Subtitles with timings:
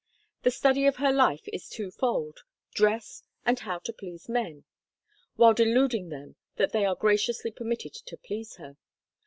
[0.41, 2.39] The study of her life is twofold:
[2.73, 8.55] dress and how to please men—while deluding them that they are graciously permitted to please
[8.55, 8.77] her.